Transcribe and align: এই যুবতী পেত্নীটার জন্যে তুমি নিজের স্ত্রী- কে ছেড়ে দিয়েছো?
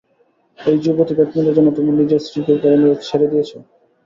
এই 0.59 0.77
যুবতী 0.79 1.13
পেত্নীটার 1.15 1.55
জন্যে 1.57 1.71
তুমি 1.77 1.91
নিজের 1.91 2.19
স্ত্রী- 2.19 2.45
কে 2.47 2.53
ছেড়ে 3.03 3.27
দিয়েছো? 3.27 3.57